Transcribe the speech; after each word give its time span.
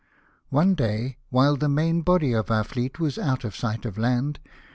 One 0.49 0.73
day, 0.73 1.17
while 1.29 1.55
the 1.55 1.69
main 1.69 2.01
body 2.01 2.33
of 2.33 2.49
our 2.49 2.63
fleet 2.63 2.99
was 2.99 3.19
out 3.19 3.43
of 3.43 3.55
sight 3.55 3.85
of 3.85 3.99
land. 3.99 4.39